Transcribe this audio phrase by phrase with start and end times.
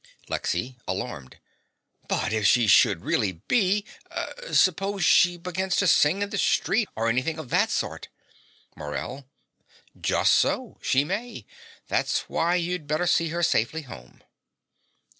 [0.29, 1.37] LEXY (alarmed).
[2.07, 3.85] But if she should really be
[4.51, 8.07] Suppose she began to sing in the street, or anything of that sort.
[8.75, 9.25] MORELL.
[9.95, 11.45] Just so: she may.
[11.87, 14.23] That's why you'd better see her safely home.